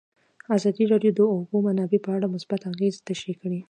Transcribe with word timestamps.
ازادي 0.57 0.83
راډیو 0.91 1.11
د 1.15 1.17
د 1.17 1.21
اوبو 1.33 1.55
منابع 1.67 1.99
په 2.05 2.11
اړه 2.17 2.27
مثبت 2.35 2.61
اغېزې 2.71 3.01
تشریح 3.09 3.35
کړي. 3.43 3.59